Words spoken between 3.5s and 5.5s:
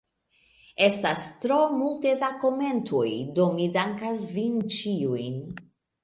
mi dankas vin ĉiujn.